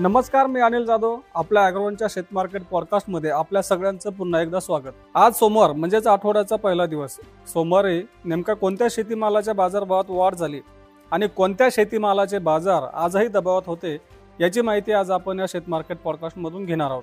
नमस्कार 0.00 0.46
मी 0.46 0.60
अनिल 0.60 0.84
जाधव 0.84 1.16
आपल्या 1.34 1.64
अॅग्रोवनच्या 1.64 2.08
शेत 2.10 2.22
मार्केट 2.32 2.62
पॉडकास्टमध्ये 2.70 3.30
आपल्या 3.30 3.62
सगळ्यांचं 3.62 4.10
पुन्हा 4.10 4.40
एकदा 4.42 4.60
स्वागत. 4.60 4.92
आज 5.14 5.32
सोमवार 5.32 5.72
म्हणजेच 5.72 6.06
आठवड्याचा 6.06 6.56
पहिला 6.56 6.86
दिवस. 6.86 7.16
सोमवारी 7.52 8.02
नेमका 8.24 8.54
कोणत्या 8.54 8.86
शेतीमालाच्या 8.90 9.54
बाजारभावात 9.54 10.04
वाढ 10.08 10.34
झाली 10.34 10.60
आणि 11.10 11.26
कोणत्या 11.26 11.68
शेतीमालाचे 11.72 12.38
बाजार 12.38 12.82
आजही 12.94 13.28
दबावात 13.28 13.62
होते 13.66 13.96
याची 14.40 14.60
माहिती 14.60 14.92
आज 14.92 15.10
आपण 15.10 15.40
या 15.40 15.46
शेत 15.48 15.68
मार्केट 15.68 15.98
पॉडकास्टमधून 16.04 16.64
घेणार 16.64 16.90
आहोत. 16.90 17.02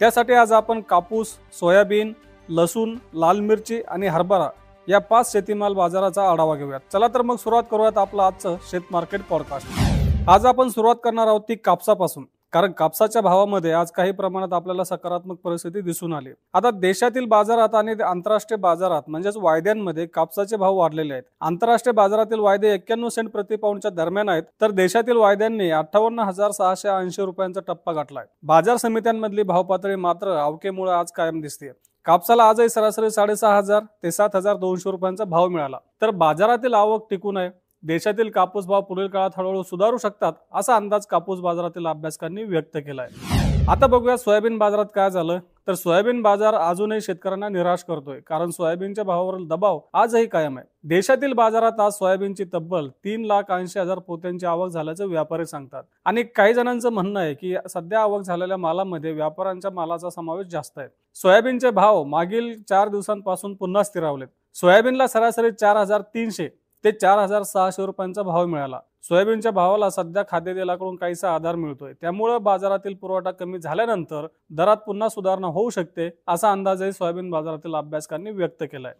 त्यासाठी 0.00 0.32
आज 0.32 0.52
आपण 0.52 0.80
कापूस 0.80 1.28
सोयाबीन 1.60 2.12
लसूण 2.48 2.96
लाल 3.14 3.40
मिरची 3.40 3.82
आणि 3.88 4.06
हरभरा 4.06 4.48
या 4.88 4.98
पाच 4.98 5.32
शेतीमाल 5.32 5.74
बाजाराचा 5.74 6.30
आढावा 6.30 6.54
घेऊयात. 6.56 6.80
चला 6.92 7.08
तर 7.08 7.22
मग 7.22 7.36
सुरुवात 7.36 7.64
करूयात 7.70 7.98
आपलं 7.98 8.22
आजचं 8.22 8.56
शेत 8.70 8.80
मार्केट 8.90 9.20
पॉडकास्ट. 9.30 9.89
आज 10.30 10.44
आपण 10.46 10.68
सुरुवात 10.68 10.96
करणार 11.04 11.26
आहोत 11.26 11.40
ती 11.48 11.54
कापसापासून. 11.54 12.24
कारण 12.52 12.72
कापसाच्या 12.72 13.20
भावामध्ये 13.22 13.70
आज 13.72 13.90
काही 13.92 14.12
प्रमाणात 14.12 14.52
आपल्याला 14.52 14.84
सकारात्मक 14.84 15.36
परिस्थिती 15.44 15.80
दिसून 15.80 16.12
आली. 16.14 16.30
आता 16.54 16.70
देशातील 16.70 17.24
बाजारात 17.28 17.74
आणि 17.74 17.94
आंतरराष्ट्रीय 18.02 18.58
बाजारात 18.60 19.08
म्हणजेच 19.08 19.36
वायद्यांमध्ये 19.36 20.06
कापसाचे 20.06 20.56
भाव 20.56 20.76
वाढलेले 20.76 21.12
आहेत. 21.12 21.22
आंतरराष्ट्रीय 21.40 21.92
बाजारातील 21.92 22.40
वायदे 22.40 22.72
एक्क्याण्णव 22.74 23.08
सेंट 23.08 23.30
प्रति 23.30 23.56
पाऊंडच्या 23.56 23.90
दरम्यान 23.90 24.28
आहेत. 24.28 24.42
तर 24.60 24.70
देशातील 24.70 25.16
वायद्यांनी 25.16 25.70
अठ्ठावन्न 25.70 26.18
हजार 26.18 26.50
सहाशे 26.50 26.88
ऐंशी 26.88 27.22
रुपयांचा 27.22 27.60
टप्पा 27.66 27.92
गाठलाय. 27.92 28.26
बाजार 28.42 28.76
समित्यांमधली 28.76 29.42
भाव 29.42 29.62
पातळी 29.62 29.94
मात्र 29.96 30.36
अवकेमुळे 30.36 30.92
आज 30.92 31.10
कायम 31.12 31.40
दिसते 31.40 31.72
कापसाला 32.06 32.44
आजही 32.44 32.68
सरासरी 32.68 33.10
साडेसहा 33.10 33.56
हजार 33.56 33.82
ते 34.02 34.10
सात 34.10 34.36
हजार 34.36 34.56
दोनशे 34.56 34.90
रुपयांचा 34.90 35.24
भाव 35.24 35.48
मिळाला. 35.48 35.78
तर 36.02 36.10
बाजारातील 36.10 36.74
आवक 36.74 37.06
टिकून 37.10 37.36
आहे. 37.36 37.50
देशातील 37.82 38.30
कापूस 38.30 38.66
भाव 38.66 38.80
पुढील 38.80 39.06
काळात 39.08 39.30
हळूहळू 39.36 39.62
सुधारू 39.62 39.98
शकतात 39.98 40.32
असा 40.54 40.76
अंदाज 40.76 41.06
कापूस 41.06 41.40
बाजारातील 41.40 41.86
अभ्यासकांनी 41.86 42.42
व्यक्त 42.44 42.76
केला 42.76 43.02
आहे 43.02 43.38
आता 43.68 43.86
बघूया 43.86 44.16
सोयाबीन 44.16 44.56
बाजारात 44.58 44.86
काय 44.94 45.10
झालं. 45.10 45.38
तर 45.66 45.74
सोयाबीन 45.74 46.20
बाजार 46.22 46.54
अजूनही 46.54 47.00
शेतकऱ्यांना 47.00 47.48
निराश 47.48 47.82
करतोय 47.88 48.18
कारण 48.26 48.50
सोयाबीनच्या 48.50 49.04
भावावरील 49.04 49.46
दबाव 49.48 49.78
आजही 49.94 50.26
कायम 50.26 50.58
आहे. 50.58 50.66
देशातील 50.88 51.32
बाजारात 51.32 51.80
आज 51.80 51.92
सोयाबीनची 51.92 52.44
तब्बल 52.54 52.88
तीन 53.04 53.24
लाख 53.24 53.50
ऐंशी 53.52 53.78
हजार 53.78 53.98
पोत्यांची 53.98 54.46
आवक 54.46 54.70
झाल्याचं 54.70 55.08
व्यापारी 55.08 55.46
सांगतात. 55.46 55.82
आणि 56.04 56.22
काही 56.36 56.54
जणांचं 56.54 56.92
म्हणणं 56.92 57.20
आहे 57.20 57.34
की 57.34 57.54
सध्या 57.70 58.00
आवक 58.00 58.22
झालेल्या 58.22 58.56
मालामध्ये 58.56 59.12
व्यापाऱ्यांच्या 59.12 59.70
मालाचा 59.70 60.10
समावेश 60.10 60.46
जास्त 60.46 60.78
आहे. 60.78 60.88
सोयाबीनचे 61.16 61.70
भाव 61.70 62.02
मागील 62.04 62.52
चार 62.68 62.88
दिवसांपासून 62.88 63.54
पुन्हा 63.54 63.82
स्थिरावलेत. 63.82 64.28
सोयाबीनला 64.56 65.06
सरासरी 65.06 65.50
चार 65.50 65.76
हजार 65.76 66.00
तीनशे 66.14 66.48
ते 66.84 66.92
चार 66.92 67.18
हजार 67.18 67.42
सहाशे 67.42 67.86
रुपयांचा 67.86 68.22
भाव 68.22 68.46
मिळाला. 68.46 68.78
सोयाबीनच्या 69.02 69.52
भावाला 69.52 69.88
सध्या 69.90 70.22
खाद्यतेलाकडून 70.28 70.96
काहीसा 70.96 71.34
आधार 71.34 71.54
मिळतोय. 71.54 71.92
त्यामुळं 72.00 72.42
बाजारातील 72.42 72.94
पुरवठा 72.94 73.30
कमी 73.30 73.58
झाल्यानंतर 73.58 74.26
दरात 74.50 74.76
पुन्हा 74.76 75.08
सुधारणा 75.08 75.46
होऊ 75.46 75.70
शकते 75.70 76.08
असा 76.28 76.52
अंदाजही 76.52 76.92
सोयाबीन 76.92 77.30
बाजारातील 77.30 77.74
अभ्यासकांनी 77.74 78.30
व्यक्त 78.30 78.62
केलाय. 78.62 78.94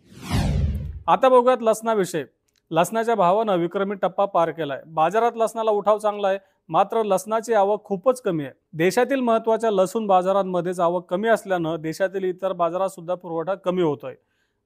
आता 1.07 1.29
बघूयात 1.29 1.63
लसणाविषयी. 1.63 2.25
लसणाच्या 2.71 3.15
भावानं 3.15 3.57
विक्रमी 3.57 3.95
टप्पा 3.95 4.25
पार 4.25 4.51
केलाय. 4.51 4.83
बाजारात 4.87 5.33
लसणाला 5.37 5.71
उठाव 5.71 5.99
चांगला 5.99 6.29
आहे 6.29 6.39
मात्र 6.69 7.03
लसणाची 7.03 7.55
आवक 7.55 7.85
खूपच 7.85 8.21
कमी 8.23 8.45
आहे. 8.45 8.53
देशातील 8.73 9.21
महत्त्वाच्या 9.21 9.71
लसूण 9.71 10.07
बाजारांमध्येच 10.07 10.81
आवक 10.81 11.11
कमी 11.11 11.29
असल्यानं 11.29 11.77
देशातील 11.81 12.25
इतर 12.25 12.53
बाजारात 12.53 12.89
सुद्धा 12.89 13.15
पुरवठा 13.15 13.55
कमी 13.55 13.83
होतोय. 13.83 14.15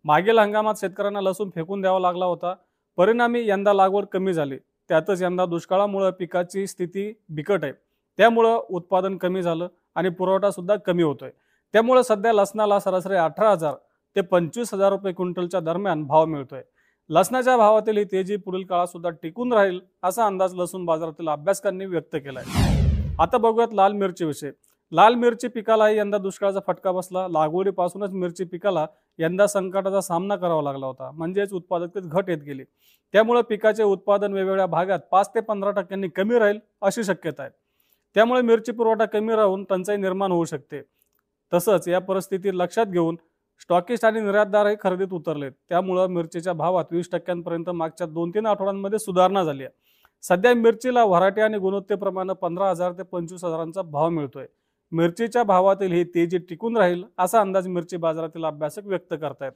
मागील 0.04 0.38
हंगामात 0.38 0.74
शेतकऱ्यांना 0.76 1.20
लसूण 1.20 1.50
फेकून 1.54 1.80
द्यावा 1.80 1.98
लागला 1.98 2.24
होता. 2.24 2.54
परिणामी 2.96 3.48
यंदा 3.48 3.72
लागवड 3.72 4.04
कमी 4.04 4.32
झाली. 4.32 4.56
त्यातच 4.88 5.22
यंदा 5.22 5.46
दुष्काळामुळं 5.46 6.10
पिकाची 6.10 6.66
स्थिती 6.66 7.12
बिकट 7.28 7.64
आहे. 7.64 7.72
त्यामुळं 8.18 8.60
उत्पादन 8.70 9.16
कमी 9.16 9.42
झालं 9.42 9.68
आणि 9.94 10.08
पुरवठासुद्धा 10.08 10.76
कमी 10.76 11.02
होतोय. 11.02 11.30
त्यामुळं 11.74 12.02
सध्या 12.02 12.32
लसणाला 12.32 12.78
सरासरी 12.80 13.14
अठरा 13.14 13.50
हजार 13.50 13.74
ते 14.16 14.20
पंचवीस 14.20 14.74
हजार 14.74 14.90
रुपये 14.90 15.12
क्विंटलच्या 15.12 15.60
दरम्यान 15.60 16.04
भाव 16.04 16.24
मिळतोय. 16.24 16.62
लसणाच्या 17.10 17.56
भावातील 17.56 17.96
ही 17.96 18.04
तेजी 18.04 18.36
पुढील 18.36 18.64
काळात 18.64 18.86
सुद्धा 18.86 19.10
टिकून 19.22 19.52
राहील 19.52 19.80
असा 20.02 20.26
अंदाज 20.26 20.54
लसूण 20.54 20.84
बाजारातील 20.84 21.28
अभ्यासकांनी 21.28 21.86
व्यक्त 21.86 22.16
केलाय. 22.16 22.44
आता 23.18 23.38
बघूयात 23.38 23.74
लाल 23.74 23.92
मिरची 23.92 24.24
विषय 24.24 24.50
लाल 24.92 25.14
मिरची 25.14 25.48
पिकालाही 25.48 25.96
यंदा 25.98 26.18
दुष्काळाचा 26.18 26.60
फटका 26.66 26.92
बसला. 26.92 27.26
लागवडीपासूनच 27.28 28.10
मिरची 28.12 28.44
पिकाला 28.44 28.86
यंदा 29.18 29.46
संकटाचा 29.46 30.00
सामना 30.00 30.36
करावा 30.36 30.62
लागला 30.62 30.86
होता. 30.86 31.10
म्हणजेच 31.10 31.52
उत्पादकतेत 31.52 32.02
घट 32.02 32.28
येत 32.28 32.42
गेली. 32.46 32.64
त्यामुळे 33.14 33.42
पिकाचे 33.48 33.82
उत्पादन 33.82 34.32
वेगवेगळ्या 34.32 34.66
भागात 34.66 34.98
पाच 35.10 35.28
ते 35.34 35.40
पंधरा 35.40 35.70
टक्क्यांनी 35.70 36.08
कमी 36.08 36.38
राहील 36.38 36.58
अशी 36.82 37.04
शक्यता 37.04 37.42
आहे. 37.42 37.50
त्यामुळे 38.16 38.40
मिरची 38.42 38.72
पुरवठा 38.72 39.04
कमी 39.04 39.34
राहून 39.36 39.64
टंचाई 39.70 39.96
निर्माण 39.96 40.32
होऊ 40.32 40.44
शकते. 40.44 40.82
तसंच 41.52 41.88
या 41.88 41.98
परिस्थिती 42.00 42.56
लक्षात 42.58 42.86
घेऊन 42.86 43.16
स्टॉकिस्ट 43.60 44.04
आणि 44.04 44.20
निर्यातदारही 44.20 44.76
खरेदीत 44.80 45.12
उतरलेत. 45.12 45.52
त्यामुळं 45.68 46.08
मिरचीच्या 46.10 46.52
भावात 46.52 46.92
वीस 46.92 47.10
टक्क्यांपर्यंत 47.12 47.70
मागच्या 47.70 48.06
दोन 48.06 48.30
तीन 48.30 48.46
आठवड्यांमध्ये 48.46 48.98
सुधारणा 48.98 49.44
झाली 49.44 49.64
आहे. 49.64 49.72
सध्या 50.24 50.54
मिरचीला 50.54 51.04
व्हरायटी 51.04 51.40
आणि 51.40 51.58
गुणवत्तेप्रमाणे 51.58 52.32
पंधरा 52.42 52.70
हजार 52.70 52.92
ते 52.92 53.02
पंचवीस 53.02 53.44
हजारांचा 53.44 53.82
भाव 53.82 54.08
मिळतोय. 54.08 54.46
मिरचीच्या 54.94 55.42
भावातील 55.42 55.92
ही 55.92 56.02
तेजी 56.04 56.38
टिकून 56.48 56.76
राहील 56.76 57.02
असा 57.18 57.40
अंदाज 57.40 57.66
मिरची 57.68 57.96
बाजारातील 57.96 58.44
अभ्यासक 58.44 58.86
व्यक्त 58.86 59.14
करतायत. 59.14 59.52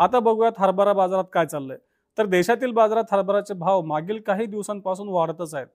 आता 0.00 0.18
बघूयात 0.20 0.52
हरभरा 0.58 0.92
बाजारात 0.92 1.24
काय 1.32 1.46
चाललंय. 1.46 1.76
तर 2.18 2.26
देशातील 2.26 2.70
बाजारात 2.72 3.12
हरभराचे 3.12 3.54
भाव 3.54 3.82
मागील 3.86 4.20
काही 4.26 4.46
दिवसांपासून 4.46 5.08
वाढतच 5.08 5.54
आहेत. 5.54 5.66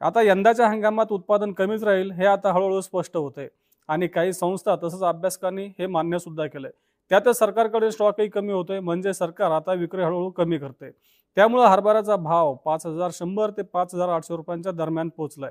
आता 0.00 0.22
यंदाच्या 0.22 0.68
हंगामात 0.68 1.12
उत्पादन 1.12 1.52
कमीच 1.52 1.84
राहील 1.84 2.10
हे 2.10 2.26
आता 2.26 2.52
हळूहळू 2.52 2.80
स्पष्ट 2.80 3.16
होते 3.16 3.48
आणि 3.88 4.06
काही 4.08 4.32
संस्था 4.32 4.76
तसंच 4.82 5.02
अभ्यासकांनी 5.04 5.66
हे 5.78 5.86
मान्य 5.86 6.18
सुद्धा 6.18 6.46
केलंय. 6.46 6.70
त्यातच 7.10 7.38
सरकारकडे 7.38 7.90
स्टॉकही 7.90 8.28
कमी 8.28 8.52
होतोय 8.52 8.80
म्हणजे 8.80 9.12
सरकार 9.14 9.50
आता 9.50 9.72
विक्री 9.74 10.02
हळूहळू 10.02 10.30
कमी 10.30 10.58
करते 10.58 10.90
त्यामुळे 11.36 11.64
हरभऱ्याचा 11.66 12.16
भाव 12.16 12.54
पाच 12.64 12.86
हजार 12.86 13.10
शंभर 13.14 13.50
ते 13.56 13.62
पाच 13.62 13.94
हजार 13.94 14.08
आठशे 14.08 14.36
रुपयांच्या 14.36 14.72
दरम्यान 14.72 15.08
पोहोचलाय 15.08 15.50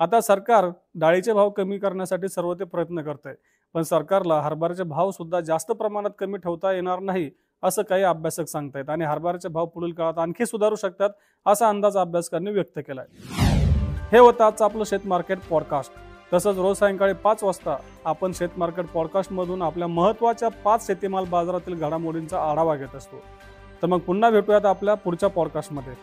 आता 0.00 0.20
सरकार 0.20 0.66
डाळीचे 0.94 1.32
भाव 1.32 1.50
कमी 1.50 1.78
करण्यासाठी 1.78 2.28
सर्व 2.28 2.52
ते 2.54 2.64
प्रयत्न 2.64 3.02
करत 3.02 3.26
आहे 3.26 3.34
पण 3.74 3.82
सरकारला 3.82 4.40
हरभऱ्याचे 4.40 4.82
भाव 4.82 5.10
सुद्धा 5.10 5.40
जास्त 5.40 5.72
प्रमाणात 5.72 6.10
कमी 6.18 6.38
ठेवता 6.38 6.72
येणार 6.72 6.98
नाही 6.98 7.30
असं 7.62 7.82
काही 7.82 8.02
अभ्यासक 8.02 8.48
सांगतायत. 8.48 8.90
आणि 8.90 9.04
हरभऱ्याचे 9.04 9.48
भाव 9.48 9.66
पुढील 9.66 9.92
काळात 9.92 10.18
आणखी 10.18 10.46
सुधारू 10.46 10.76
शकतात 10.76 11.10
असा 11.46 11.68
अंदाज 11.68 11.96
अभ्यासकांनी 11.96 12.50
व्यक्त 12.50 12.78
केला 12.78 13.00
आहे 13.00 14.08
हे 14.12 14.18
होतं 14.18 14.44
आजचं 14.44 14.64
आपलं 14.64 14.84
शेत 14.84 15.06
मार्केट 15.06 15.38
पॉडकास्ट. 15.50 15.92
तसंच 16.32 16.58
रोज 16.58 16.76
सायंकाळी 16.78 17.12
पाच 17.14 17.44
वाजता 17.44 17.76
आपण 18.04 18.32
शेत 18.34 18.58
मार्केट 18.58 18.86
पॉडकास्टमधून 18.86 19.62
आपल्या 19.62 19.88
महत्त्वाच्या 19.88 20.48
पाच 20.64 20.86
शेतीमाल 20.86 21.24
बाजारातील 21.30 21.74
घडामोडींचा 21.74 22.50
आढावा 22.50 22.76
घेत 22.76 22.94
असतो. 22.96 23.22
तर 23.82 23.86
मग 23.86 23.98
पुन्हा 23.98 24.30
भेटूयात 24.30 24.66
आपल्या 24.66 24.94
पुढच्या 24.94 25.28
पॉडकास्टमध्ये. 25.28 25.94